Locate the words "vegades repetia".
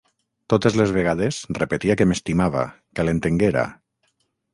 0.95-1.95